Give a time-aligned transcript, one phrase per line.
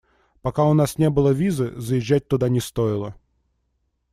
[0.41, 3.13] Пока у нас не было визы, заезжать туда не стоило.